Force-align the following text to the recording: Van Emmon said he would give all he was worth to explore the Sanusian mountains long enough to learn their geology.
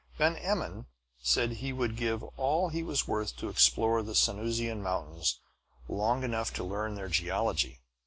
Van 0.17 0.35
Emmon 0.37 0.87
said 1.19 1.51
he 1.51 1.71
would 1.71 1.95
give 1.95 2.23
all 2.35 2.69
he 2.69 2.81
was 2.81 3.07
worth 3.07 3.37
to 3.37 3.49
explore 3.49 4.01
the 4.01 4.15
Sanusian 4.15 4.81
mountains 4.81 5.39
long 5.87 6.23
enough 6.23 6.51
to 6.51 6.63
learn 6.63 6.95
their 6.95 7.07
geology. 7.07 7.81